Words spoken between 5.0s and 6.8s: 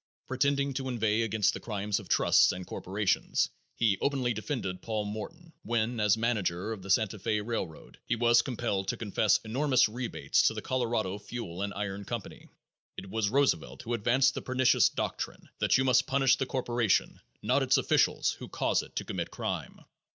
Morton, when, as manager